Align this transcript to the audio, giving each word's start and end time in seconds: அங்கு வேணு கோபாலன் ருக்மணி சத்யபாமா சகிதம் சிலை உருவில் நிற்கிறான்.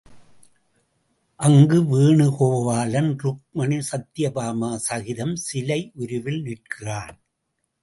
அங்கு 1.39 1.77
வேணு 1.85 2.27
கோபாலன் 2.37 3.11
ருக்மணி 3.23 3.79
சத்யபாமா 3.91 4.71
சகிதம் 4.87 5.35
சிலை 5.45 5.81
உருவில் 5.95 6.41
நிற்கிறான். 6.41 7.15